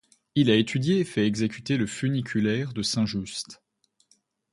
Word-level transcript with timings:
Il 0.33 0.49
a 0.49 0.55
étudié 0.55 1.01
et 1.01 1.03
fait 1.03 1.27
exécuter 1.27 1.77
le 1.77 1.85
funiculaire 1.85 2.73
de 2.73 2.81
Saint-Just. 2.81 3.61